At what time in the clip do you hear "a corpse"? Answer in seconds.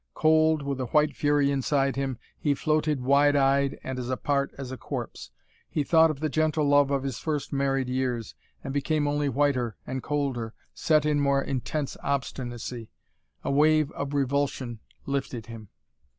4.71-5.29